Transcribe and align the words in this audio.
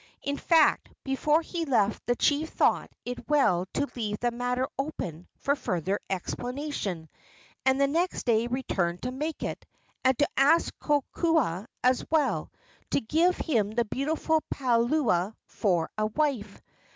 In 0.23 0.35
fact, 0.39 0.89
before 1.03 1.43
he 1.43 1.63
left 1.63 2.07
the 2.07 2.15
chief 2.15 2.49
thought 2.49 2.89
it 3.05 3.29
well 3.29 3.67
to 3.75 3.87
leave 3.95 4.17
the 4.19 4.31
matter 4.31 4.67
open 4.79 5.27
for 5.37 5.55
further 5.55 5.99
explanation, 6.09 7.07
and 7.67 7.79
the 7.79 7.85
next 7.85 8.23
day 8.25 8.47
returned 8.47 9.03
to 9.03 9.11
make 9.11 9.43
it, 9.43 9.63
and 10.03 10.17
to 10.17 10.27
ask 10.35 10.73
Kokoa, 10.79 11.67
as 11.83 12.03
well, 12.09 12.51
to 12.89 12.99
give 12.99 13.37
him 13.37 13.69
the 13.73 13.85
beautiful 13.85 14.41
Palua 14.51 15.35
for 15.45 15.91
a 15.99 16.07
wife. 16.07 16.63